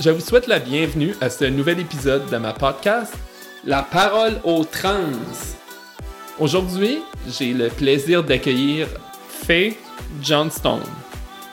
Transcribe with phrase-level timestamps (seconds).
[0.00, 3.12] Je vous souhaite la bienvenue à ce nouvel épisode de ma podcast,
[3.66, 5.12] La parole aux trans.
[6.38, 8.86] Aujourd'hui, j'ai le plaisir d'accueillir
[9.28, 9.76] Faye
[10.22, 10.84] Johnstone,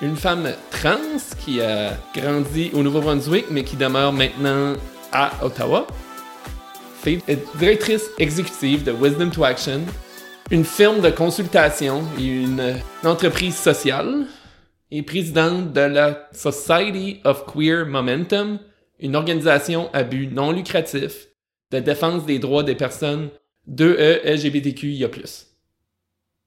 [0.01, 4.75] une femme trans qui a grandi au Nouveau-Brunswick mais qui demeure maintenant
[5.11, 5.85] à Ottawa.
[7.01, 9.81] Faye est directrice exécutive de Wisdom to Action,
[10.51, 14.25] une firme de consultation et une entreprise sociale
[14.91, 18.59] et présidente de la Society of Queer Momentum,
[18.99, 21.27] une organisation à but non lucratif
[21.71, 23.29] de défense des droits des personnes
[23.67, 25.09] de e LGBTQIA+.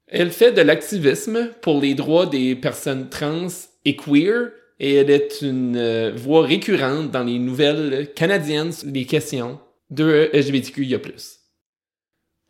[0.07, 3.47] Elle fait de l'activisme pour les droits des personnes trans
[3.85, 9.05] et queer et elle est une euh, voix récurrente dans les nouvelles canadiennes sur les
[9.05, 9.59] questions
[9.91, 10.99] de e LGBTQIA+.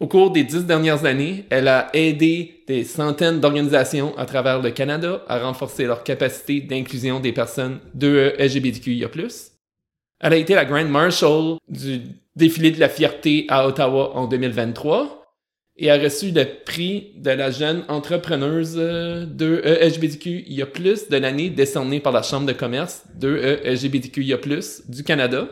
[0.02, 4.72] Au cours des dix dernières années, elle a aidé des centaines d'organisations à travers le
[4.72, 9.10] Canada à renforcer leur capacité d'inclusion des personnes de LGBTQIA+.
[10.20, 12.02] Elle a été la Grand Marshal du
[12.36, 15.24] défilé de la fierté à Ottawa en 2023
[15.78, 20.66] et a reçu le prix de la jeune entrepreneuse de LGBTQIA+,
[21.12, 24.40] de l'année décerné par la Chambre de commerce de LGBTQIA+,
[24.90, 25.48] du Canada.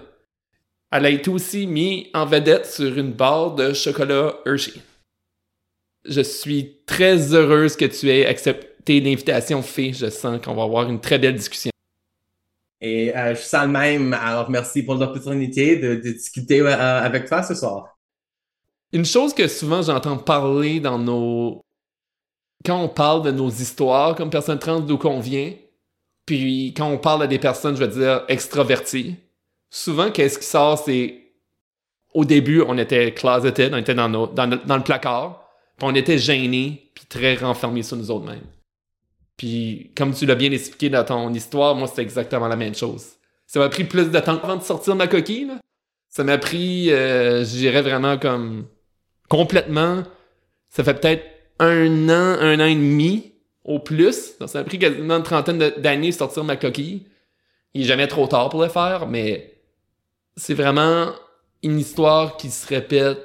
[0.92, 4.82] Elle a été aussi mise en vedette sur une barre de chocolat Hershey.
[6.06, 9.94] Je suis très heureuse que tu aies accepté l'invitation, Fée.
[9.94, 11.70] Je sens qu'on va avoir une très belle discussion.
[12.82, 14.14] Et euh, je sens le même.
[14.14, 17.98] Alors, merci pour l'opportunité de, discuter euh, avec toi ce soir.
[18.92, 21.62] Une chose que souvent j'entends parler dans nos...
[22.66, 25.54] Quand on parle de nos histoires comme personnes trans d'où qu'on vient,
[26.26, 29.16] puis quand on parle à des personnes, je veux dire, extraverties,
[29.70, 31.20] souvent, qu'est-ce qui sort, c'est
[32.14, 37.06] au début, on était closeted, on était dans, le placard, puis on était gênés, puis
[37.06, 38.46] très renfermés sur nous autres-mêmes.
[39.38, 43.14] Puis, comme tu l'as bien expliqué dans ton histoire, moi, c'était exactement la même chose.
[43.48, 45.60] Ça m'a pris plus de temps avant de sortir ma coquille, là.
[46.10, 48.66] Ça m'a pris, euh, je dirais vraiment comme
[49.30, 50.04] complètement.
[50.70, 51.24] Ça fait peut-être
[51.60, 53.34] un an, un an et demi
[53.64, 54.34] au plus.
[54.46, 57.06] ça m'a pris quasiment une trentaine d'années de sortir ma coquille.
[57.76, 59.59] Il est jamais trop tard pour le faire, mais
[60.40, 61.12] c'est vraiment
[61.64, 63.20] une histoire qui se répète,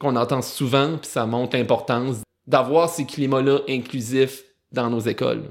[0.00, 5.44] qu'on entend souvent, puis ça montre l'importance d'avoir ces climats-là inclusifs dans nos écoles.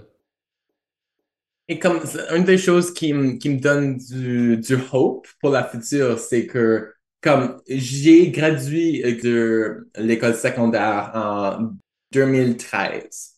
[1.68, 2.00] Et comme
[2.36, 3.08] une des choses qui,
[3.40, 9.90] qui me donne du, du hope pour la future, c'est que comme j'ai gradué de
[9.98, 11.72] l'école secondaire en
[12.12, 13.32] 2013.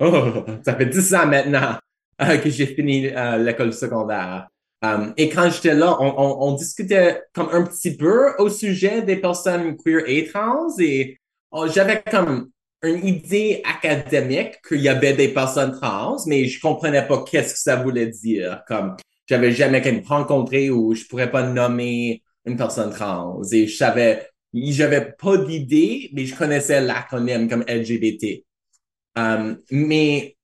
[0.00, 1.78] Oh, ça fait 10 ans maintenant
[2.20, 4.48] euh, que j'ai fini euh, l'école secondaire.
[4.82, 9.76] Um, et quand j'étais là, on, discutait comme un petit peu au sujet des personnes
[9.76, 11.18] queer et trans et
[11.50, 12.50] oh, j'avais comme
[12.82, 17.60] une idée académique qu'il y avait des personnes trans, mais je comprenais pas qu'est-ce que
[17.60, 18.62] ça voulait dire.
[18.66, 18.96] Comme
[19.28, 25.12] j'avais jamais rencontré ou je pourrais pas nommer une personne trans et je savais, j'avais
[25.12, 28.44] pas d'idée, mais je connaissais l'acronyme comme LGBT.
[29.14, 30.36] Um, mais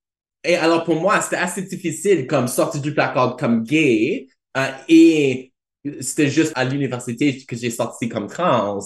[0.47, 4.29] et alors, pour moi, c'était assez difficile comme sortir du placard comme gay.
[4.57, 5.53] Euh, et
[6.01, 8.79] c'était juste à l'université que j'ai sorti comme trans.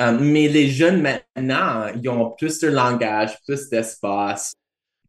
[0.00, 4.54] Euh, mais les jeunes maintenant, ils ont plus de langage, plus d'espace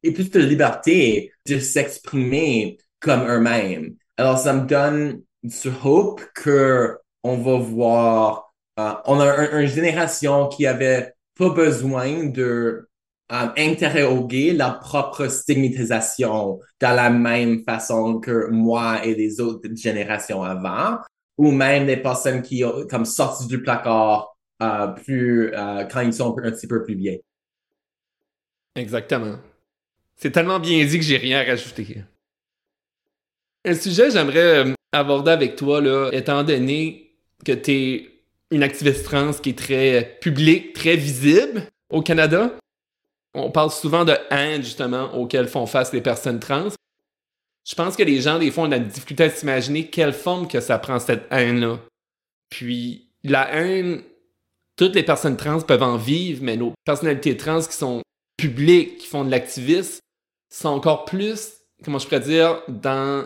[0.02, 3.96] et plus de liberté de s'exprimer comme eux-mêmes.
[4.18, 10.48] Alors, ça me donne du hope que on va voir, euh, on a une génération
[10.50, 12.90] qui avait pas besoin de
[13.34, 20.44] euh, interroger leur propre stigmatisation de la même façon que moi et les autres générations
[20.44, 21.00] avant,
[21.40, 26.14] ou même des personnes qui ont comme sorti du placard euh, plus euh, quand ils
[26.14, 27.24] sont un petit peu plus vieilles.
[28.76, 29.38] Exactement.
[30.16, 32.04] C'est tellement bien dit que j'ai rien à rajouter.
[33.66, 38.10] Un sujet que j'aimerais aborder avec toi, là, étant donné que tu es
[38.52, 42.52] une activiste trans qui est très publique, très visible au Canada,
[43.34, 46.70] on parle souvent de haine, justement, auquel font face les personnes trans.
[47.68, 50.60] Je pense que les gens, des fois, ont la difficulté à s'imaginer quelle forme que
[50.60, 51.80] ça prend, cette haine-là.
[52.50, 54.04] Puis, la haine,
[54.76, 58.02] toutes les personnes trans peuvent en vivre, mais nos personnalités trans qui sont
[58.38, 60.00] publiques, qui font de l'activisme,
[60.54, 61.54] sont encore plus,
[61.84, 63.26] comment je pourrais dire, dans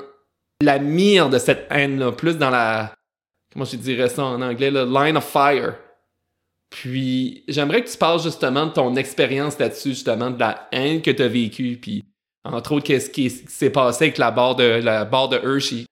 [0.62, 2.94] la mire de cette haine-là, plus dans la,
[3.52, 5.76] comment je dirais ça en anglais, le line of fire.
[6.70, 11.12] Puis j'aimerais que tu parles justement de ton expérience là-dessus, justement, de la haine que
[11.12, 12.06] tu as vécue, puis
[12.44, 15.86] entre autres, qu'est-ce qui s'est passé avec la barre de, la barre de Hershey.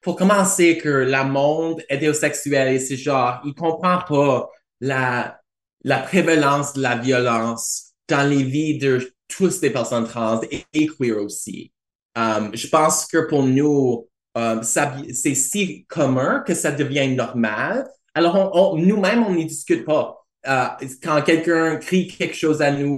[0.00, 4.48] Pour commencer, que le monde hétérosexuel et ce genre, il comprend pas
[4.80, 5.38] la,
[5.84, 11.18] la prévalence de la violence dans les vies de tous les personnes trans et, queer
[11.18, 11.70] aussi.
[12.16, 17.86] Um, je pense que pour nous, euh, c'est si commun que ça devient normal.
[18.14, 20.26] Alors, nous-mêmes, on n'y discute pas.
[20.46, 20.66] Euh,
[21.02, 22.96] quand quelqu'un crie quelque chose à nous,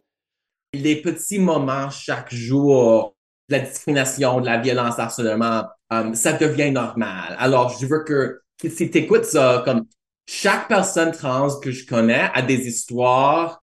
[0.73, 3.15] les petits moments chaque jour,
[3.49, 7.37] de la discrimination, de la violence, harcèlement, euh, ça devient normal.
[7.39, 9.87] Alors, je veux que, si tu écoutes ça, comme
[10.27, 13.63] chaque personne trans que je connais a des histoires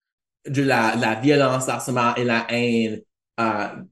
[0.46, 3.00] de la, la violence, harcèlement et la haine
[3.38, 3.82] uh,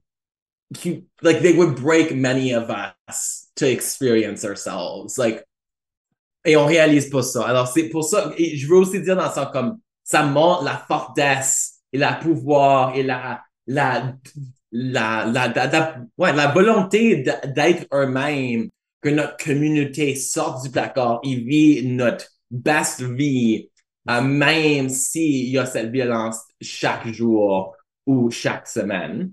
[0.73, 5.17] qui, like, they would break many of us to experience ourselves.
[5.17, 5.43] Like,
[6.45, 7.47] et on réalise pas ça.
[7.47, 11.79] Alors, c'est pour ça, je veux aussi dire dans ça comme, ça montre la fortesse
[11.91, 14.15] et la pouvoir et la, la,
[14.71, 18.69] la, la, la, ouais, la volonté d'être eux-mêmes,
[19.01, 23.69] que notre communauté sorte du placard et vit notre best vie,
[24.09, 27.75] euh, même s'il y a cette violence chaque jour
[28.05, 29.31] ou chaque semaine.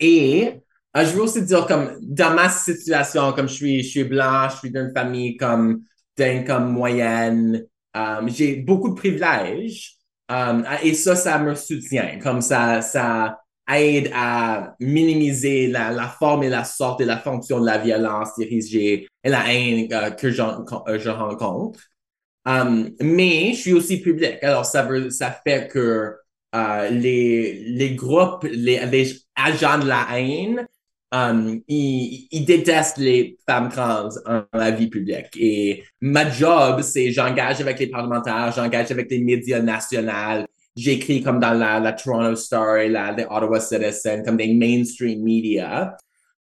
[0.00, 0.60] Et
[0.96, 4.48] euh, je veux aussi dire, comme dans ma situation, comme je suis, je suis blanc,
[4.50, 5.82] je suis d'une famille comme
[6.16, 7.64] d'income moyenne,
[7.94, 9.96] um, j'ai beaucoup de privilèges.
[10.28, 12.18] Um, et ça, ça me soutient.
[12.22, 13.38] Comme ça, ça
[13.70, 18.30] aide à minimiser la, la forme et la sorte et la fonction de la violence
[18.38, 21.80] dirigée et la haine euh, que je rencontre.
[22.46, 24.36] Um, mais je suis aussi public.
[24.42, 26.14] Alors, ça, veut, ça fait que
[26.54, 30.66] uh, les, les groupes, les, les agents de la haine,
[31.12, 35.28] um, ils, détestent les femmes trans en la vie publique.
[35.36, 40.46] Et ma job, c'est j'engage avec les parlementaires, j'engage avec les médias nationaux,
[40.76, 45.96] j'écris comme dans la, Toronto Star la Ottawa Citizen, comme des mainstream media.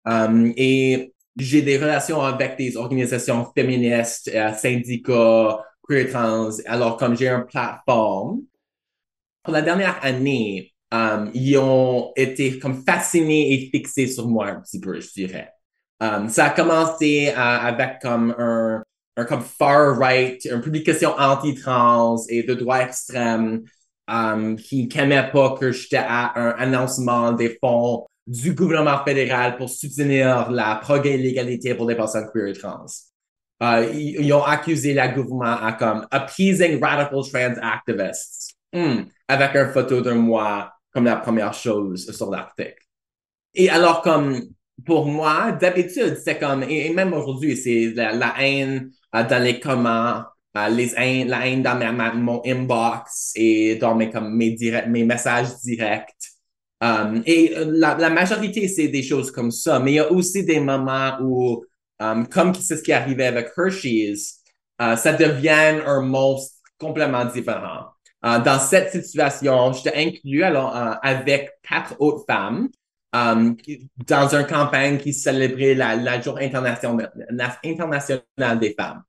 [0.05, 5.59] Um, et j'ai des relations avec des organisations féministes, euh, syndicats,
[6.11, 6.51] trans.
[6.67, 8.43] Alors, comme j'ai une plateforme,
[9.43, 14.61] pour la dernière année, um, ils ont été comme fascinés et fixés sur moi un
[14.61, 15.53] petit peu, je dirais.
[16.01, 18.83] Um, ça a commencé euh, avec comme un,
[19.27, 23.63] comme far right, une publication anti-trans et de droit extrême
[24.09, 29.69] um, qui n'aimait pas que j'étais à un annoncement des fonds du gouvernement fédéral pour
[29.69, 32.87] soutenir la progrès légalité pour les personnes queer et trans.
[33.63, 39.71] Uh, ils, ont accusé le gouvernement à comme appeasing radical trans activists hmm, avec une
[39.71, 42.85] photo de moi comme la première chose sur l'article.
[43.55, 44.41] Et alors comme
[44.85, 50.27] pour moi, d'habitude, c'est comme, et, même aujourd'hui, c'est la, haine uh, dans les commentaires,
[50.57, 54.57] uh, les haines, la haine dans mon inbox et dans mes, comme, mes,
[54.89, 56.15] mes messages directs.
[56.83, 60.45] Um, et la, la majorité, c'est des choses comme ça, mais il y a aussi
[60.45, 61.65] des moments où
[62.31, 64.41] comme c'est ce qui arrivait avec Hershey's,
[64.79, 67.91] ça devient un monstre complètement différent.
[68.23, 72.69] Uh, dans cette situation, j'étais inclus avec quatre autres femmes
[73.13, 73.57] um,
[74.07, 79.03] dans une campagne qui célébrait la, la Journée internationale, des femmes.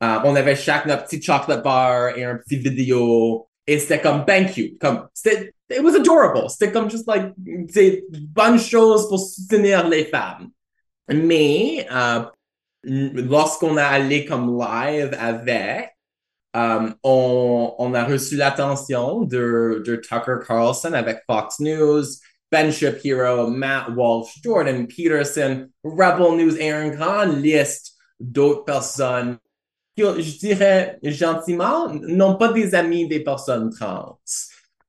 [0.00, 4.56] on avait chaque notre petit chocolate bar et un petit vidéo et c'était comme thank
[4.56, 7.34] you comme c'était it was adorable c'était comme juste like
[7.68, 10.48] c'est bonne chose pour soutenir les femmes
[11.08, 12.22] mais euh,
[12.84, 15.96] lorsqu'on a allé comme live avec,
[16.56, 22.04] euh, on, a reçu l'attention de, Tucker Carlson avec Fox News,
[22.50, 29.38] Ben Shapiro, Matt Walsh, Jordan Peterson, Rebel News et une grande liste d'autres personnes
[29.96, 34.18] qui, je dirais gentiment, n'ont pas des amis des personnes trans.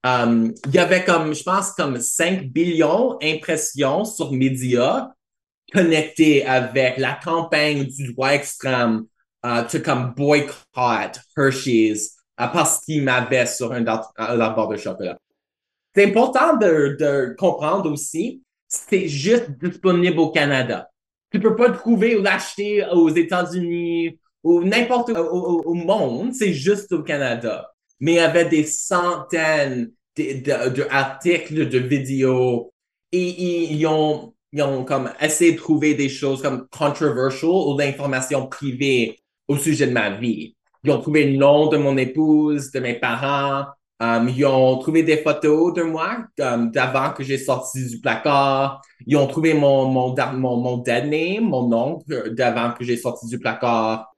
[0.06, 5.10] Euh, il y avait comme, je pense, comme 5 billions d'impressions sur médias
[5.72, 9.06] connecté avec la campagne du droit extrême
[9.44, 15.18] uh, to comme boycott Hershey's uh, parce qu'il m'avait sur un, barre de chocolat.
[15.96, 20.90] C'est important de, de comprendre aussi, c'est juste disponible au Canada.
[21.32, 26.54] Tu peux pas le trouver ou l'acheter aux États-Unis ou n'importe où au, monde, c'est
[26.54, 27.72] juste au Canada.
[28.00, 32.72] Mais il y avait des centaines d'articles, de, de, de, vidéos
[33.12, 38.48] et ils ont ils ont comme essayé de trouver des choses comme controversial ou d'informations
[38.48, 40.56] privées au sujet de ma vie.
[40.84, 43.66] Ils ont trouvé le nom de mon épouse, de mes parents.
[44.00, 48.82] Um, ils ont trouvé des photos de moi um, d'avant que j'ai sorti du placard.
[49.06, 52.00] Ils ont trouvé mon, mon, mon, mon dead name, mon nom
[52.32, 54.16] d'avant que j'ai sorti du placard.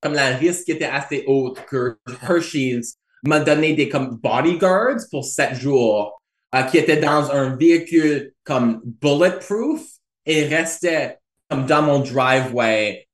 [0.00, 5.54] Comme la risque était assez haute que Hershey's m'a donné des comme bodyguards pour sept
[5.54, 6.18] jours
[6.54, 9.82] euh, qui était dans un véhicule comme bulletproof
[10.24, 11.18] et restait
[11.50, 13.06] comme dans mon driveway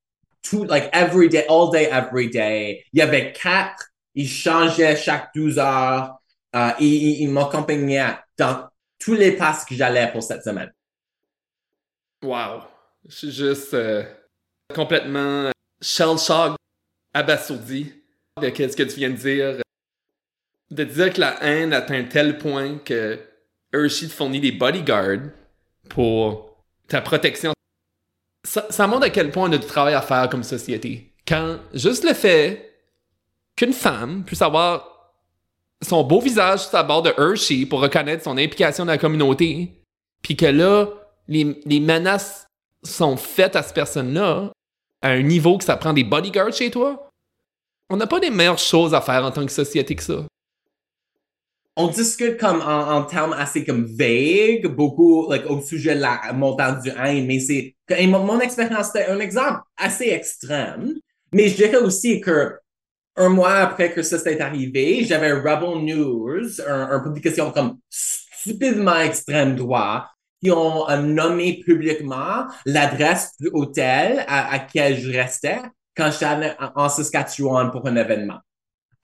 [0.49, 2.85] tout, like every day, all day, every day.
[2.93, 6.17] Il y avait quatre, ils changeaient chaque 12 heures.
[6.55, 10.73] Euh, et, ils m'accompagnaient dans tous les passes que j'allais pour cette semaine.
[12.23, 12.63] Wow.
[13.07, 13.75] Je suis juste.
[13.75, 14.05] Euh,
[14.75, 15.51] complètement
[15.81, 16.57] shell shock,
[17.15, 17.93] abasourdi
[18.41, 19.63] de ce que tu viens de dire.
[20.71, 23.21] De dire que la haine atteint tel point que
[23.73, 25.31] Hershey te fournit des bodyguards
[25.89, 26.57] pour
[26.89, 27.56] ta protection.
[28.47, 31.13] Ça, montre à quel point on a du travail à faire comme société.
[31.27, 32.73] Quand juste le fait
[33.57, 35.13] qu'une femme puisse avoir
[35.83, 39.83] son beau visage sur sa barre de Hershey pour reconnaître son implication dans la communauté,
[40.23, 40.87] puis que là,
[41.29, 42.47] les, les menaces
[42.85, 44.53] sont faites à cette personne-là
[45.03, 47.11] à un niveau que ça prend des bodyguards chez toi,
[47.91, 50.25] on n'a pas des meilleures choses à faire en tant que société que ça.
[51.77, 56.81] On discute comme en, termes assez comme vagues, beaucoup like, au sujet de la montagne
[56.83, 60.95] du haine, mais c'est mon, mon expérience c'était un exemple assez extrême.
[61.33, 62.55] Mais je dirais aussi que
[63.17, 68.97] un mois après que ça s'est arrivé, j'avais Rebel News, un, une publication comme stupidement
[69.01, 70.07] extrême droit,
[70.43, 75.61] qui ont euh, nommé publiquement l'adresse du hôtel à, à quel je restais
[75.97, 78.39] quand j'étais en Saskatchewan pour un événement.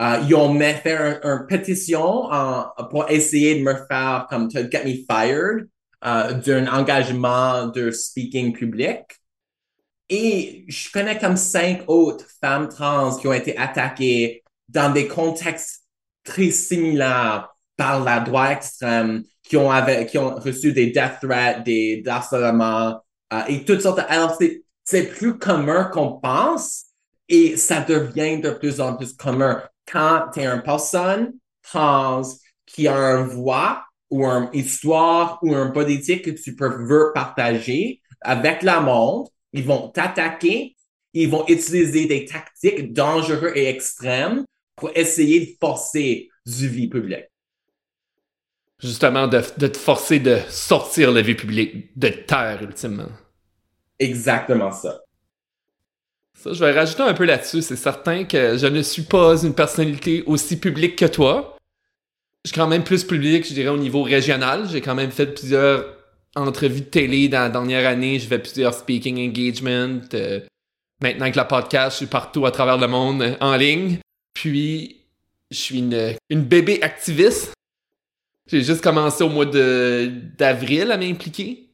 [0.01, 2.29] Euh, ils ont fait une un pétition
[2.91, 5.69] pour essayer de me faire comme to get me fired
[6.05, 9.03] euh, d'un engagement de speaking public.
[10.09, 15.85] Et je connais comme cinq autres femmes trans qui ont été attaquées dans des contextes
[16.25, 19.71] très similaires par la droite extrême, qui ont,
[20.09, 23.01] qui ont reçu des death threats, des harcèlements
[23.33, 23.99] euh, et toutes sortes.
[23.99, 24.05] De...
[24.09, 24.37] Alors,
[24.85, 26.87] c'est plus commun qu'on pense
[27.29, 32.23] et ça devient de plus en plus commun quand tu es une personne trans
[32.67, 38.01] qui a une voix ou une histoire ou un politique que tu peux veux partager
[38.21, 40.77] avec le monde ils vont t'attaquer,
[41.13, 44.45] ils vont utiliser des tactiques dangereuses et extrêmes
[44.77, 47.27] pour essayer de forcer du vie publique.
[48.79, 53.11] Justement, de, te forcer de sortir la vie publique de terre, ultimement.
[53.99, 55.01] Exactement ça.
[56.43, 57.63] Ça, je vais rajouter un peu là-dessus.
[57.63, 61.57] C'est certain que je ne suis pas une personnalité aussi publique que toi.
[62.45, 64.69] Je suis quand même plus public, je dirais, au niveau régional.
[64.69, 65.85] J'ai quand même fait plusieurs
[66.35, 68.19] entrevues de télé dans la dernière année.
[68.19, 70.01] Je fais plusieurs speaking engagements.
[70.15, 70.41] Euh,
[71.01, 73.99] maintenant que la podcast, je suis partout à travers le monde euh, en ligne.
[74.35, 74.97] Puis,
[75.53, 77.53] je suis une, une bébé activiste.
[78.51, 81.69] J'ai juste commencé au mois d'avril à m'impliquer.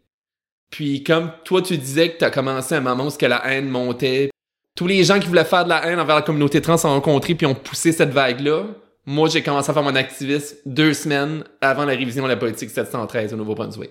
[0.69, 3.71] Puis, comme toi, tu disais que tu as commencé à un moment où la haine
[3.71, 4.29] montait.
[4.79, 7.35] Tous les gens qui voulaient faire de la haine envers la communauté trans ont rencontré
[7.35, 8.67] puis ont poussé cette vague-là.
[9.07, 12.71] Moi, j'ai commencé à faire mon activisme deux semaines avant la révision de la politique
[12.71, 13.91] 713 au Nouveau-Brunswick.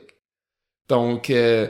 [0.88, 1.68] Donc, euh,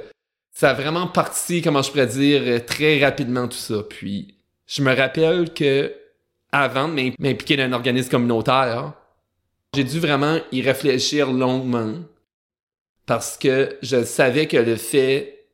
[0.52, 3.82] ça a vraiment parti, comment je pourrais dire, euh, très rapidement tout ça.
[3.90, 4.36] Puis,
[4.68, 5.92] je me rappelle que
[6.52, 8.94] avant de m'impliquer dans un organisme communautaire,
[9.74, 11.96] j'ai dû vraiment y réfléchir longuement
[13.08, 15.48] parce que je savais que le fait,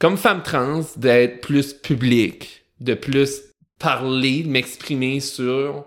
[0.00, 3.42] comme femme trans, d'être plus public, de plus
[3.78, 5.86] parler, m'exprimer sur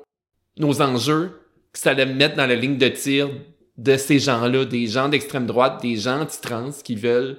[0.58, 1.40] nos enjeux,
[1.72, 3.30] que ça allait me mettre dans la ligne de tir
[3.78, 7.38] de ces gens-là, des gens d'extrême droite, des gens anti-trans qui veulent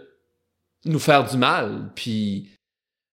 [0.85, 1.93] nous faire du mal.
[1.95, 2.49] Puis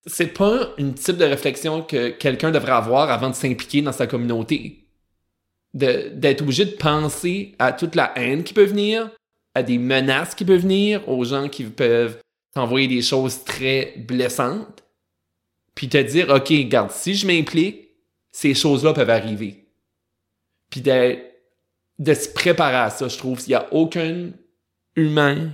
[0.06, 4.06] c'est pas une type de réflexion que quelqu'un devrait avoir avant de s'impliquer dans sa
[4.06, 4.86] communauté.
[5.74, 9.10] D'être obligé de penser à toute la haine qui peut venir,
[9.54, 12.18] à des menaces qui peuvent venir, aux gens qui peuvent
[12.54, 14.82] t'envoyer des choses très blessantes,
[15.78, 17.90] puis te dire, OK, regarde, si je m'implique,
[18.32, 19.68] ces choses-là peuvent arriver.
[20.70, 21.22] Puis d'être
[22.00, 23.40] de se préparer à ça, je trouve.
[23.46, 24.32] Il n'y a aucun
[24.96, 25.52] humain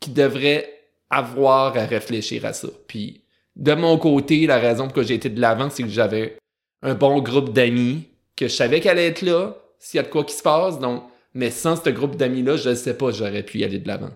[0.00, 0.68] qui devrait
[1.10, 2.66] avoir à réfléchir à ça.
[2.88, 3.22] Puis,
[3.54, 6.38] de mon côté, la raison pour laquelle j'ai été de l'avant, c'est que j'avais
[6.82, 10.08] un bon groupe d'amis, que je savais qu'elle allait être là, s'il y a de
[10.08, 10.80] quoi qui se passe.
[10.80, 11.04] Donc,
[11.34, 14.10] mais sans ce groupe d'amis-là, je ne sais pas, j'aurais pu y aller de l'avant.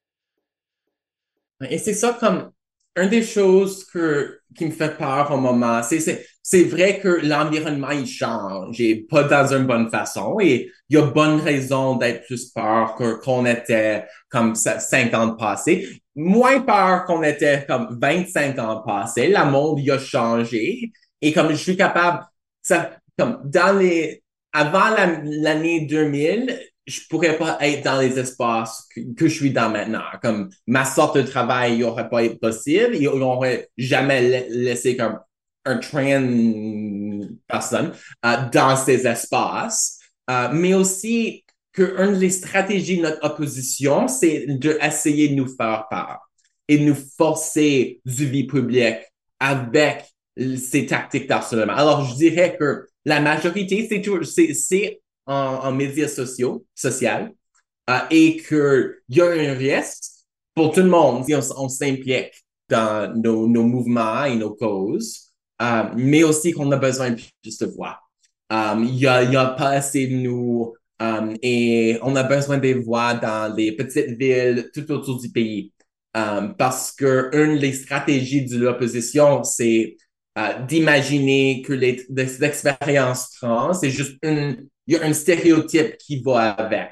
[1.70, 2.50] Et c'est ça comme
[2.96, 7.08] une des choses que, qui me fait peur au moment, c'est, c'est, c'est vrai que
[7.08, 11.96] l'environnement, il change et pas dans une bonne façon et il y a bonne raison
[11.96, 16.00] d'être plus peur que, qu'on était comme 5 ans passés.
[16.14, 19.28] Moins peur qu'on était comme 25 ans passés.
[19.28, 22.24] Le monde, il a changé et comme je suis capable,
[22.62, 24.22] ça, comme dans les,
[24.52, 30.02] avant l'année 2000, je pourrais pas être dans les espaces que, je suis dans maintenant.
[30.22, 32.94] Comme ma sorte de travail, il aurait pas été possible.
[32.94, 35.18] Il n'aurait jamais laissé comme
[35.64, 36.22] un train
[37.48, 37.92] personne
[38.24, 39.98] euh, dans ces espaces.
[40.30, 45.86] Euh, mais aussi que une des stratégies de notre opposition, c'est d'essayer de nous faire
[45.90, 46.20] peur
[46.68, 48.98] et de nous forcer du vie publique
[49.40, 50.04] avec
[50.36, 51.74] ces tactiques d'harcèlement.
[51.74, 57.32] Alors, je dirais que la majorité, c'est c'est en, médias sociaux, social,
[57.90, 60.16] euh, et qu'il y a un risque
[60.54, 62.32] pour tout le monde si on, s'implique
[62.68, 67.58] dans nos, nos, mouvements et nos causes, euh, mais aussi qu'on a besoin de plus
[67.58, 68.00] de voix.
[68.52, 72.58] Euh, il y, a, y a pas assez de nous euh, et on a besoin
[72.58, 75.72] des voix dans les petites villes tout autour du pays.
[76.58, 79.96] parce que une des stratégies de l'opposition, c'est
[80.68, 86.20] d'imaginer que les, les, expériences trans, c'est juste une, il y a un stéréotype qui
[86.20, 86.90] va avec.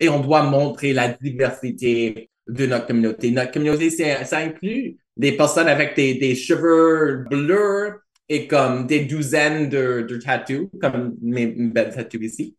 [0.00, 3.30] Et on doit montrer la diversité de notre communauté.
[3.30, 10.06] Notre communauté, ça inclut des personnes avec des, cheveux bleus et comme des douzaines de,
[10.08, 12.56] de tattoos, comme mes, belles tattoos ici.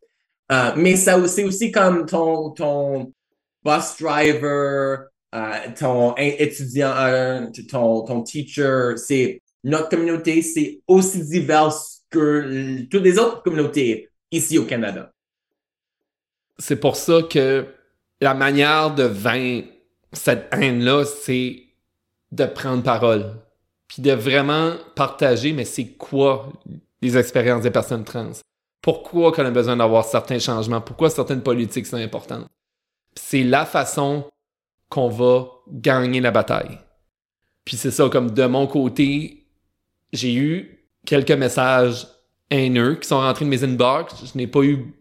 [0.52, 3.12] Euh, mais ça c'est aussi comme ton,
[3.64, 8.94] bus driver, euh, ton étudiant, ton, ton teacher.
[8.96, 15.10] C'est notre communauté, c'est aussi diverse que toutes les autres communautés ici au Canada.
[16.58, 17.66] C'est pour ça que
[18.20, 19.68] la manière de vaincre
[20.12, 21.62] cette haine-là, c'est
[22.32, 23.34] de prendre parole.
[23.88, 26.52] Puis de vraiment partager, mais c'est quoi
[27.02, 28.32] les expériences des personnes trans?
[28.82, 30.80] Pourquoi qu'on a besoin d'avoir certains changements?
[30.80, 32.46] Pourquoi certaines politiques sont importantes?
[33.14, 34.30] C'est la façon
[34.88, 36.78] qu'on va gagner la bataille.
[37.64, 39.46] Puis c'est ça, comme de mon côté,
[40.12, 42.06] j'ai eu quelques messages
[42.50, 44.14] haineux qui sont rentrés de mes inbox.
[44.32, 44.94] Je n'ai pas eu.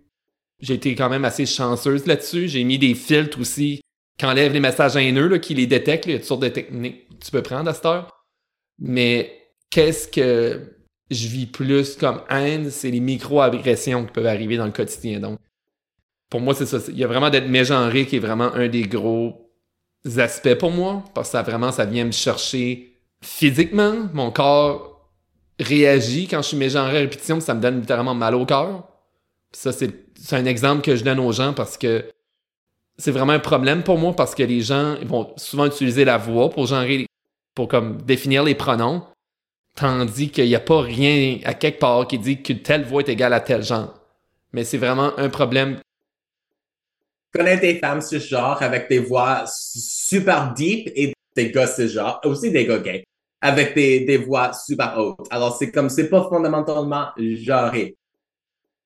[0.60, 2.48] J'ai été quand même assez chanceuse là-dessus.
[2.48, 3.82] J'ai mis des filtres aussi
[4.18, 6.06] qui enlèvent les messages haineux, qui les détectent.
[6.06, 8.26] Il y a toutes sortes de techniques que tu peux prendre à cette heure.
[8.80, 10.76] Mais qu'est-ce que
[11.10, 15.20] je vis plus comme haine, c'est les micro-agressions qui peuvent arriver dans le quotidien.
[15.20, 15.40] Donc,
[16.30, 16.78] pour moi, c'est ça.
[16.90, 19.52] Il y a vraiment d'être mégenré qui est vraiment un des gros
[20.18, 24.10] aspects pour moi, parce que ça vraiment, ça vient me chercher physiquement.
[24.14, 24.89] Mon corps
[25.60, 28.88] réagit quand je suis mégenré à répétition, ça me donne littéralement mal au cœur.
[29.52, 29.94] Ça, c'est
[30.32, 32.06] un exemple que je donne aux gens parce que
[32.98, 36.50] c'est vraiment un problème pour moi parce que les gens vont souvent utiliser la voix
[36.50, 37.08] pour genrer,
[37.56, 37.70] pour
[38.06, 39.04] définir les pronoms,
[39.76, 43.10] tandis qu'il n'y a pas rien à quelque part qui dit que telle voix est
[43.10, 43.94] égale à tel genre.
[44.54, 45.80] Mais c'est vraiment un problème.
[47.34, 51.88] Je connais des femmes ce genre avec des voix super deep et des gars ce
[51.88, 53.04] genre, aussi des gars gays
[53.42, 55.28] avec des, voix super hautes.
[55.30, 57.96] Alors, c'est comme, c'est pas fondamentalement genré.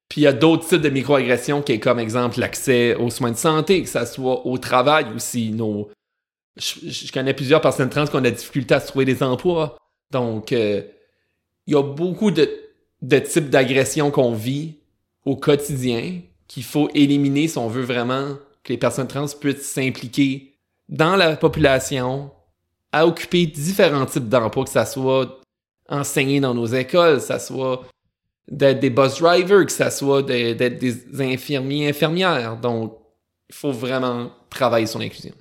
[0.09, 3.31] Puis il y a d'autres types de microagressions qui est comme exemple l'accès aux soins
[3.31, 5.51] de santé, que ça soit au travail aussi.
[5.51, 5.89] Nos...
[6.55, 9.75] Je, connais plusieurs personnes trans qui ont de la difficulté à se trouver des emplois.
[10.11, 10.83] Donc, euh,
[11.65, 12.47] il y a beaucoup de,
[13.01, 14.75] de types d'agressions qu'on vit
[15.25, 20.53] au quotidien qu'il faut éliminer si on veut vraiment que les personnes trans puissent s'impliquer
[20.89, 22.31] dans la population,
[22.93, 25.41] à occuper différents types d'emplois, que ça soit
[25.89, 27.83] enseigner dans nos écoles, que ça soit
[28.47, 32.57] d'être des bus drivers, que ça soit d'être des infirmiers, infirmières.
[32.57, 32.97] Donc,
[33.49, 35.33] il faut vraiment travailler sur l'inclusion.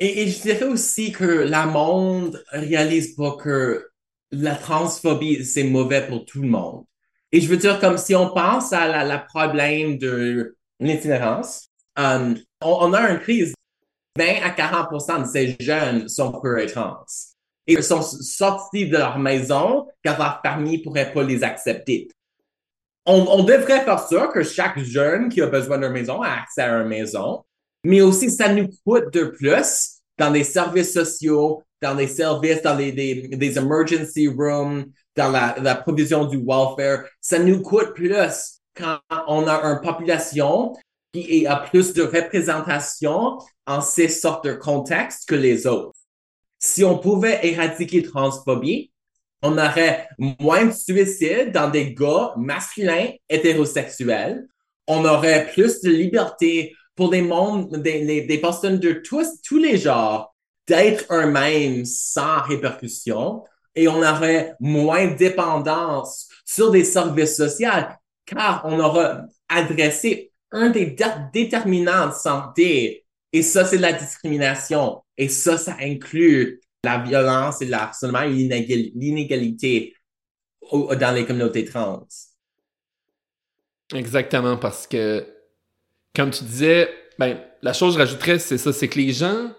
[0.00, 3.88] Et, je dirais aussi que la monde réalise pas que
[4.32, 6.84] la transphobie, c'est mauvais pour tout le monde.
[7.32, 12.92] Et je veux dire, comme si on pense à la, problème de l'itinérance, euh, on,
[12.92, 13.52] a une crise
[14.20, 17.04] 20 à 40 de ces jeunes sont queer et trans.
[17.66, 22.08] Et sont sortis de leur maison car leur famille ne pourrait pas les accepter.
[23.06, 26.80] On, devrait faire ça, que chaque jeune qui a besoin d'une maison a accès à
[26.80, 27.42] une maison,
[27.84, 32.76] mais aussi ça nous coûte de plus dans des services sociaux, dans des services, dans
[32.76, 34.84] des, des, emergency rooms,
[35.16, 37.04] dans la, la, provision du welfare.
[37.20, 38.14] Ça nous coûte plus
[38.76, 40.74] quand on a une population
[41.12, 45.98] qui a plus de représentation en ces sortes de contextes que les autres.
[46.58, 48.92] Si on pouvait éradiquer transphobie,
[49.42, 54.46] on aurait moins de suicides dans des gars masculins hétérosexuels.
[54.86, 60.34] On aurait plus de liberté pour des mondes, des, personnes de tous, tous les genres
[60.66, 63.42] d'être eux-mêmes sans répercussion
[63.74, 67.70] et on aurait moins de dépendance sur des services sociaux
[68.26, 70.96] car on aura adressé un des
[71.32, 73.04] déterminants de santé.
[73.32, 75.02] Et ça, c'est la discrimination.
[75.16, 79.94] Et ça, ça inclut la violence et le et l'inégalité
[80.72, 82.06] dans les communautés trans.
[83.94, 85.26] Exactement, parce que,
[86.14, 89.52] comme tu disais, ben, la chose que je rajouterais, c'est ça, c'est que les gens,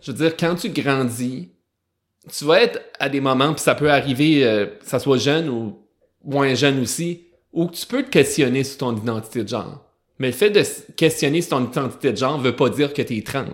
[0.00, 1.50] je veux dire, quand tu grandis,
[2.30, 5.48] tu vas être à des moments, puis ça peut arriver, euh, que ça soit jeune
[5.48, 5.78] ou
[6.24, 9.83] moins jeune aussi, où tu peux te questionner sur ton identité de genre.
[10.18, 10.62] Mais le fait de
[10.94, 13.46] questionner ton identité de genre veut pas dire que tu es trans.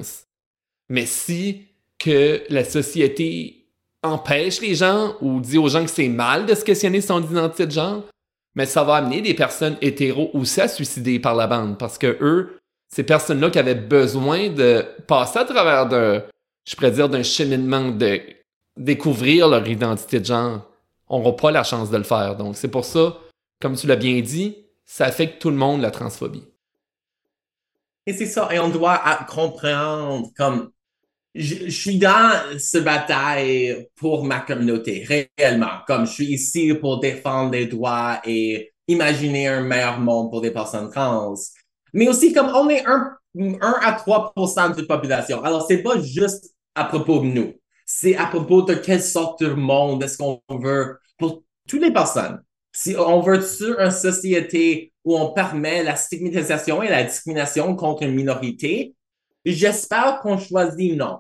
[0.89, 1.63] Mais si
[1.99, 3.67] que la société
[4.03, 7.67] empêche les gens ou dit aux gens que c'est mal de se questionner son identité
[7.67, 8.05] de genre,
[8.55, 12.19] mais ça va amener des personnes hétéros aussi à suicider par la bande parce que
[12.21, 16.23] eux, ces personnes-là qui avaient besoin de passer à travers d'un,
[16.67, 18.21] je pourrais dire, d'un cheminement de
[18.77, 20.69] découvrir leur identité de genre,
[21.09, 22.37] n'auront pas la chance de le faire.
[22.37, 23.19] Donc, c'est pour ça,
[23.61, 26.45] comme tu l'as bien dit, ça affecte tout le monde, la transphobie.
[28.11, 30.73] Et c'est ça, et on doit comprendre comme
[31.33, 35.07] je, suis dans cette bataille pour ma communauté,
[35.39, 35.85] réellement.
[35.87, 40.51] Comme je suis ici pour défendre les droits et imaginer un meilleur monde pour des
[40.51, 41.37] personnes trans.
[41.93, 45.45] Mais aussi, comme on est 1, 1 à 3% de la population.
[45.45, 47.53] Alors, c'est pas juste à propos de nous.
[47.87, 52.43] C'est à propos de quelle sorte de monde est-ce qu'on veut pour toutes les personnes.
[52.73, 58.05] Si on veut sur une société où on permet la stigmatisation et la discrimination contre
[58.05, 58.95] une minorité,
[59.45, 61.19] j'espère qu'on choisit non.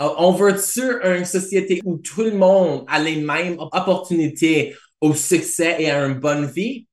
[0.00, 5.14] Euh, on veut sur une société où tout le monde a les mêmes opportunités au
[5.14, 6.86] succès et à une bonne vie?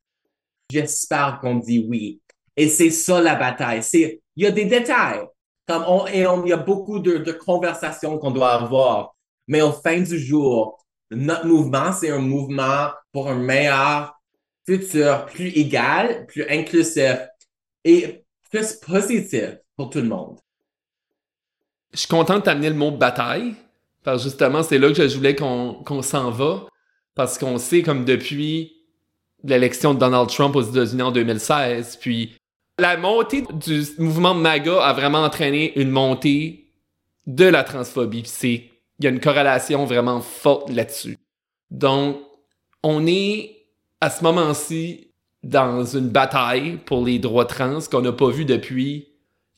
[0.72, 2.22] J'espère qu'on dit oui.
[2.56, 3.84] Et c'est ça la bataille.
[3.84, 5.26] C'est, il y a des détails.
[5.68, 9.16] Comme on, et il y a beaucoup de, de conversations qu'on doit avoir.
[9.48, 10.78] Mais au fin du jour,
[11.12, 14.22] notre mouvement, c'est un mouvement pour un meilleur
[14.68, 17.18] futur, plus égal, plus inclusif
[17.84, 20.38] et plus positif pour tout le monde.
[21.94, 23.56] Je suis content de t'amener le mot bataille,
[24.04, 26.68] parce justement, c'est là que je voulais qu'on s'en va,
[27.16, 28.84] parce qu'on sait comme depuis
[29.44, 32.36] l'élection de Donald Trump aux États-Unis en 2016, puis
[32.78, 36.72] la montée du mouvement MAGA a vraiment entraîné une montée
[37.26, 38.32] de la transphobie.
[38.44, 41.18] Il y a une corrélation vraiment forte là-dessus.
[41.72, 42.18] Donc,
[42.90, 43.66] on est
[44.00, 45.12] à ce moment-ci
[45.44, 49.10] dans une bataille pour les droits trans qu'on n'a pas vu depuis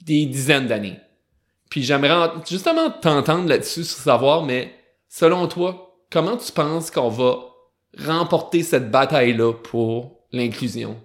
[0.04, 1.00] des dizaines d'années.
[1.70, 4.74] Puis j'aimerais justement t'entendre là-dessus, savoir, mais
[5.08, 7.38] selon toi, comment tu penses qu'on va
[8.00, 11.00] remporter cette bataille-là pour l'inclusion,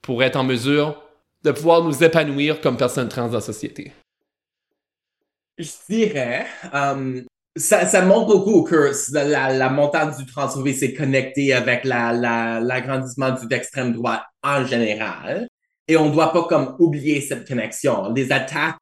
[0.00, 1.02] pour être en mesure
[1.42, 3.92] de pouvoir nous épanouir comme personnes trans dans la société?
[5.58, 7.22] Je dirais, euh,
[7.58, 13.32] ça, ça, montre beaucoup que la, la montée du transphobie s'est connectée avec l'agrandissement la,
[13.32, 15.48] du d'extrême droite en général.
[15.86, 18.12] Et on ne doit pas comme oublier cette connexion.
[18.12, 18.76] Les attaques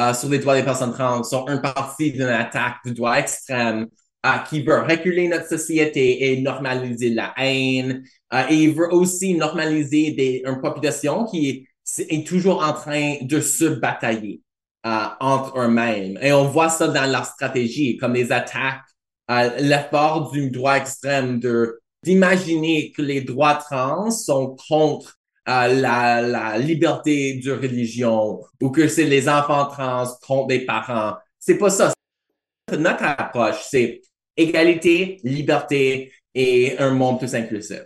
[0.00, 3.88] euh, sur les droits des personnes trans sont une partie d'une attaque du droit extrême
[4.24, 8.04] euh, qui veut reculer notre société et normaliser la haine.
[8.32, 11.66] Euh, et il veut aussi normaliser des, une population qui
[11.98, 14.41] est toujours en train de se batailler
[14.84, 16.18] entre eux-mêmes.
[16.20, 18.82] Et on voit ça dans leur stratégie, comme les attaques,
[19.58, 27.34] l'effort du droit extrême de d'imaginer que les droits trans sont contre la, la liberté
[27.34, 31.14] de religion ou que c'est les enfants trans contre des parents.
[31.38, 31.92] C'est pas ça.
[32.76, 34.00] Notre approche, c'est
[34.36, 37.84] égalité, liberté et un monde plus inclusif.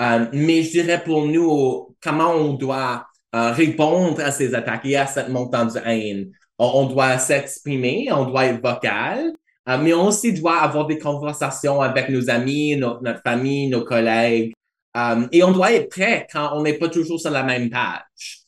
[0.00, 5.06] Euh, mais je dirais pour nous, comment on doit répondre à ces attaques et à
[5.06, 6.32] cette montée de haine.
[6.58, 9.32] On, doit s'exprimer, on doit être vocal,
[9.68, 14.52] euh, mais on aussi doit avoir des conversations avec nos amis, notre famille, nos collègues,
[14.96, 18.40] euh, et on doit être prêt quand on n'est pas toujours sur la même page.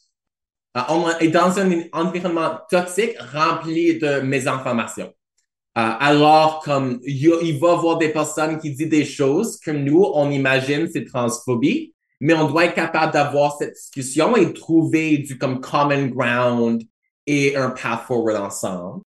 [0.77, 5.13] Euh, on est dans un environnement toxique rempli de mésinformation.
[5.77, 10.05] Euh, alors, comme il, va y avoir des personnes qui disent des choses que nous,
[10.15, 15.39] on imagine c'est transphobie, mais on doit être capable d'avoir cette discussion et trouver du
[15.39, 16.83] comme common ground
[17.27, 19.03] et un path forward ensemble.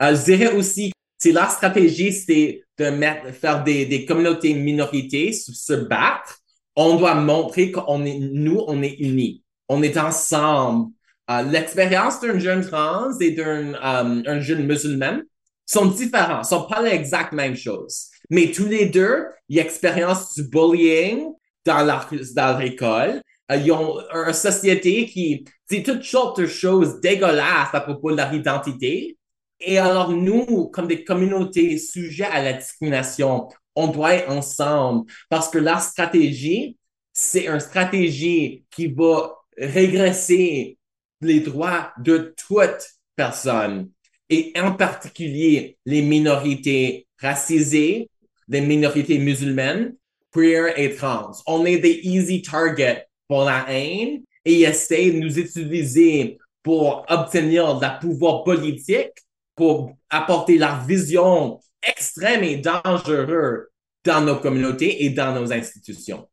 [0.00, 6.40] je dirais aussi, si la stratégie, c'est de faire des, des communautés minorités se battre,
[6.76, 9.42] on doit montrer qu'on est, nous, on est unis.
[9.68, 10.90] On est ensemble.
[11.30, 15.20] Euh, l'expérience d'un jeune trans et d'un um, un jeune musulman
[15.64, 18.08] sont différents, sont pas l'exacte même chose.
[18.28, 21.32] Mais tous les deux, ils expérimentent du bullying
[21.64, 23.22] dans leur, dans l'école.
[23.50, 28.16] Euh, ils ont une société qui dit toutes sortes de choses dégueulasses à propos de
[28.16, 29.16] leur identité.
[29.60, 35.48] Et alors, nous, comme des communautés sujettes à la discrimination, on doit être ensemble parce
[35.48, 36.76] que la stratégie,
[37.12, 40.78] c'est une stratégie qui va régresser
[41.20, 43.90] les droits de toutes personnes
[44.28, 48.10] et en particulier les minorités racisées,
[48.48, 49.94] les minorités musulmanes,
[50.34, 51.32] queer et trans.
[51.46, 57.04] On est des easy targets pour la haine et ils essaient de nous utiliser pour
[57.08, 59.12] obtenir de pouvoir politique
[59.54, 63.68] pour apporter leur vision extrême et dangereuse
[64.04, 66.28] dans nos communautés et dans nos institutions.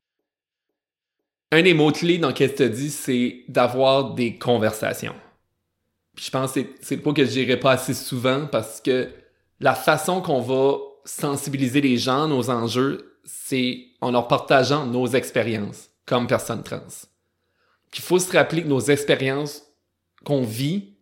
[1.51, 5.15] Un des mots-clés dans ce que tu dis, c'est d'avoir des conversations.
[6.17, 9.09] Je pense que c'est pas que je dirais pas assez souvent parce que
[9.59, 15.89] la façon qu'on va sensibiliser les gens, nos enjeux, c'est en leur partageant nos expériences
[16.05, 16.81] comme personnes trans.
[17.95, 19.63] Il faut se rappeler que nos expériences
[20.23, 20.97] qu'on vit,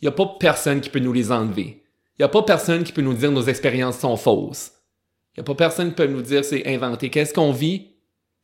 [0.00, 1.82] il n'y a pas personne qui peut nous les enlever.
[2.16, 4.72] Il n'y a pas personne qui peut nous dire nos expériences sont fausses.
[5.32, 7.10] Il n'y a pas personne qui peut nous dire c'est inventé.
[7.10, 7.94] Qu'est-ce qu'on vit?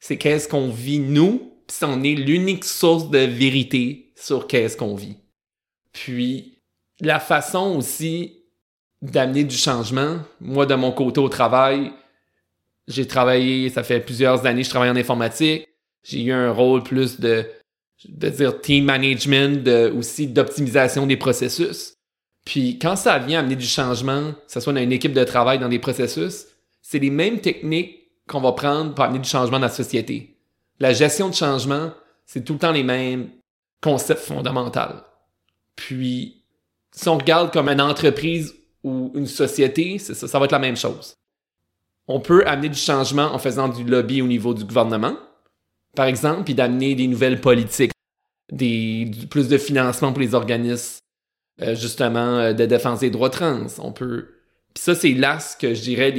[0.00, 4.94] C'est qu'est-ce qu'on vit nous, puis on est l'unique source de vérité sur qu'est-ce qu'on
[4.94, 5.18] vit.
[5.92, 6.58] Puis,
[7.00, 8.44] la façon aussi
[9.02, 11.92] d'amener du changement, moi, de mon côté au travail,
[12.90, 15.68] j'ai travaillé, ça fait plusieurs années, je travaille en informatique.
[16.02, 17.46] J'ai eu un rôle plus de,
[18.08, 21.94] de dire team management, de, aussi d'optimisation des processus.
[22.44, 25.58] Puis quand ça vient amener du changement, que ce soit dans une équipe de travail,
[25.58, 26.46] dans des processus,
[26.82, 30.36] c'est les mêmes techniques qu'on va prendre pour amener du changement dans la société.
[30.80, 31.92] La gestion de changement,
[32.26, 33.28] c'est tout le temps les mêmes
[33.82, 34.96] concepts fondamentaux.
[35.76, 36.42] Puis,
[36.92, 40.76] si on regarde comme une entreprise ou une société, ça, ça va être la même
[40.76, 41.14] chose.
[42.12, 45.16] On peut amener du changement en faisant du lobby au niveau du gouvernement,
[45.94, 47.92] par exemple, puis d'amener des nouvelles politiques,
[48.48, 50.98] plus de financement pour les organismes,
[51.62, 53.68] euh, justement, euh, de défense des droits trans.
[53.78, 54.26] On peut.
[54.74, 56.10] Puis ça, c'est là ce que je dirais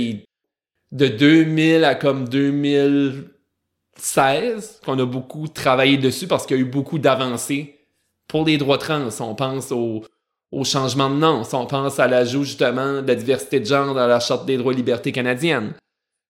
[0.94, 6.70] de 2000 à comme 2016 qu'on a beaucoup travaillé dessus parce qu'il y a eu
[6.70, 7.82] beaucoup d'avancées
[8.30, 9.10] pour les droits trans.
[9.20, 10.06] On pense au,
[10.52, 13.94] au changement de nom, si on pense à l'ajout justement de la diversité de genre
[13.94, 15.74] dans la Charte des droits et libertés canadiennes,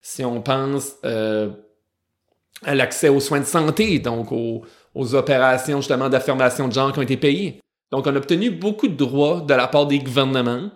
[0.01, 1.49] si on pense euh,
[2.63, 4.61] à l'accès aux soins de santé, donc aux,
[4.93, 7.59] aux opérations justement d'affirmation de genre qui ont été payées.
[7.91, 10.69] Donc on a obtenu beaucoup de droits de la part des gouvernements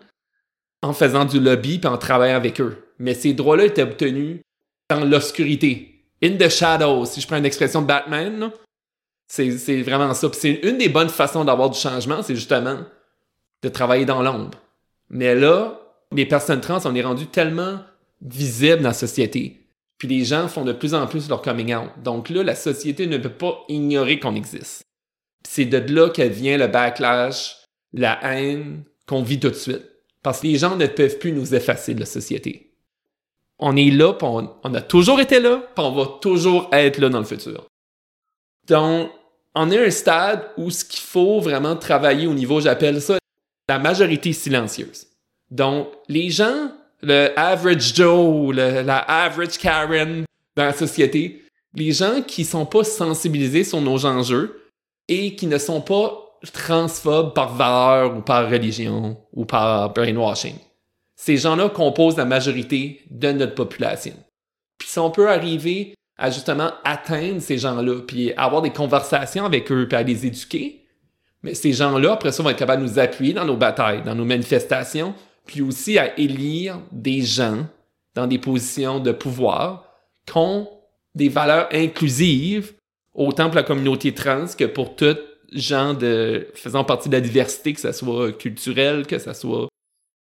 [0.81, 2.93] en faisant du lobby et en travaillant avec eux.
[2.99, 4.41] Mais ces droits-là étaient obtenus
[4.89, 6.03] dans l'obscurité.
[6.23, 8.51] In the shadows, si je prends une expression de Batman,
[9.27, 10.29] c'est vraiment ça.
[10.33, 12.77] c'est une des bonnes façons d'avoir du changement, c'est justement
[13.65, 14.59] de travailler dans l'ombre.
[15.09, 17.79] Mais là, les personnes trans, on est rendu tellement
[18.21, 19.67] visibles dans la société.
[19.97, 21.89] Puis les gens font de plus en plus leur coming out.
[22.03, 24.83] Donc là, la société ne peut pas ignorer qu'on existe.
[25.47, 27.57] C'est de là qu'elle vient le backlash,
[27.91, 29.83] la haine qu'on vit tout de suite.
[30.21, 32.71] Parce que les gens ne peuvent plus nous effacer de la société.
[33.57, 37.09] On est là, on, on, a toujours été là, puis on va toujours être là
[37.09, 37.65] dans le futur.
[38.67, 39.09] Donc,
[39.55, 43.17] on est à un stade où ce qu'il faut vraiment travailler au niveau, j'appelle ça
[43.67, 45.07] la majorité silencieuse.
[45.51, 50.25] Donc, les gens, le average Joe, la average Karen
[50.55, 54.71] dans la société, les gens qui sont pas sensibilisés sur nos enjeux
[55.07, 60.55] et qui ne sont pas transphobes par valeur ou par religion ou par brainwashing.
[61.15, 64.13] Ces gens-là composent la majorité de notre population.
[64.77, 69.71] Puis si on peut arriver à justement atteindre ces gens-là, puis avoir des conversations avec
[69.71, 70.84] eux, puis à les éduquer,
[71.45, 74.15] mais ces gens-là, après ça, vont être capables de nous appuyer dans nos batailles, dans
[74.15, 75.13] nos manifestations,
[75.45, 77.67] puis aussi à élire des gens
[78.15, 79.85] dans des positions de pouvoir
[80.25, 80.67] qui ont
[81.13, 82.73] des valeurs inclusives,
[83.13, 85.17] autant pour la communauté trans que pour tout
[85.51, 89.67] gens de faisant partie de la diversité, que ce soit culturel, que ce soit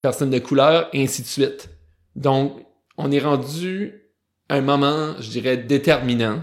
[0.03, 1.69] personne de couleur, et ainsi de suite.
[2.15, 2.53] Donc,
[2.97, 3.95] on est rendu
[4.47, 6.41] à un moment, je dirais, déterminant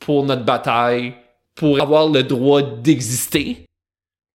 [0.00, 1.14] pour notre bataille,
[1.54, 3.66] pour avoir le droit d'exister,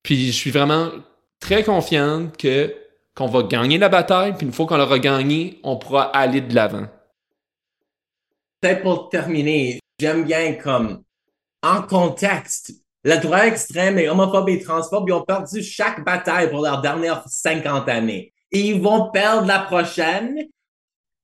[0.05, 0.91] puis je suis vraiment
[1.39, 2.75] très confiante que
[3.15, 6.53] qu'on va gagner la bataille, puis une fois qu'on l'aura gagné, on pourra aller de
[6.53, 6.85] l'avant.
[8.61, 11.01] Peut-être pour terminer, j'aime bien comme
[11.63, 16.81] en contexte, la droite extrême et homophobe et transphobe, ont perdu chaque bataille pour leurs
[16.81, 18.31] dernières 50 années.
[18.51, 20.37] Et ils vont perdre la prochaine.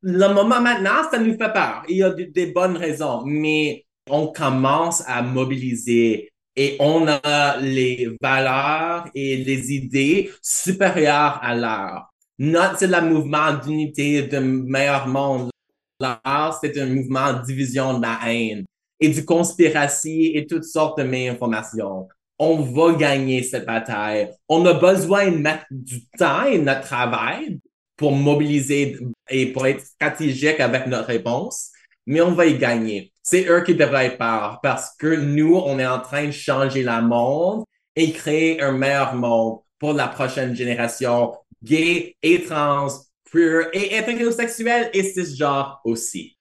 [0.01, 1.83] Le moment maintenant, ça nous fait peur.
[1.87, 8.09] Il y a des bonnes raisons, mais on commence à mobiliser et on a les
[8.21, 12.13] valeurs et les idées supérieures à l'art.
[12.37, 15.51] Notre, c'est le mouvement d'unité, de meilleur monde.
[15.99, 18.65] L'art, c'est un mouvement de division de la haine
[18.99, 22.07] et du conspiratie et toutes sortes de méinformations.
[22.39, 24.31] On va gagner cette bataille.
[24.49, 27.59] On a besoin de mettre du temps et notre travail
[27.95, 28.97] pour mobiliser
[29.29, 31.70] et pour être stratégique avec notre réponse,
[32.05, 35.85] mais on va y gagner c'est eux qui devraient peur parce que nous, on est
[35.85, 37.63] en train de changer le monde
[37.95, 41.33] et créer un meilleur monde pour la prochaine génération
[41.63, 42.87] gay et trans,
[43.31, 46.37] queer et hétérosexuel et cisgenre aussi.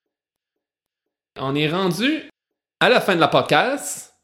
[1.39, 2.29] On est rendu
[2.81, 4.15] à la fin de la podcast.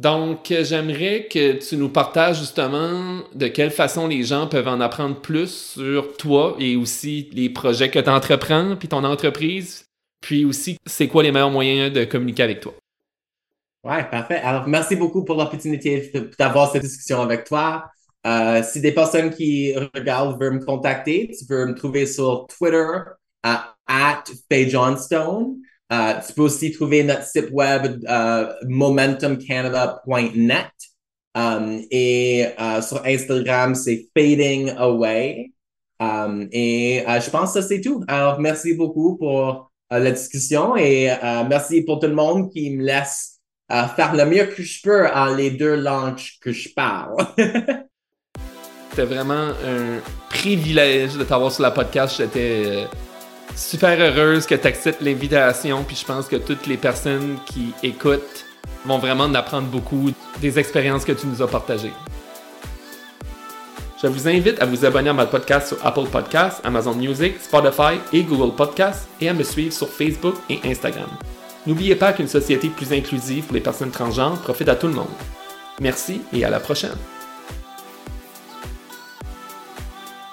[0.00, 5.20] Donc, j'aimerais que tu nous partages justement de quelle façon les gens peuvent en apprendre
[5.20, 9.89] plus sur toi et aussi les projets que tu entreprends puis ton entreprise.
[10.20, 12.74] Puis aussi, c'est quoi les meilleurs moyens de communiquer avec toi?
[13.82, 14.36] Ouais, parfait.
[14.36, 17.86] Alors, merci beaucoup pour l'opportunité d'avoir cette discussion avec toi.
[18.26, 22.86] Euh, si des personnes qui regardent veulent me contacter, tu peux me trouver sur Twitter
[23.42, 25.56] à at Johnstone.
[25.90, 30.66] Euh, tu peux aussi trouver notre site web euh, momentumcanada.net.
[31.34, 32.48] Um, et
[32.82, 35.52] sur Instagram, c'est Fading Away.
[36.00, 38.02] Um, et uh, je pense que c'est tout.
[38.08, 42.84] Alors, merci beaucoup pour la discussion et uh, merci pour tout le monde qui me
[42.84, 47.14] laisse faire le mieux que je peux en les deux langues que je parle.
[48.90, 52.16] C'était vraiment un privilège de t'avoir sur la podcast.
[52.18, 52.84] J'étais euh,
[53.54, 55.84] super heureuse que tu acceptes l'invitation.
[55.84, 58.44] Puis je pense que toutes les personnes qui écoutent
[58.84, 61.92] vont vraiment en apprendre beaucoup des expériences que tu nous as partagées.
[64.02, 68.00] Je vous invite à vous abonner à mon podcast sur Apple Podcasts, Amazon Music, Spotify
[68.14, 71.10] et Google Podcasts et à me suivre sur Facebook et Instagram.
[71.66, 75.10] N'oubliez pas qu'une société plus inclusive pour les personnes transgenres profite à tout le monde.
[75.82, 76.96] Merci et à la prochaine.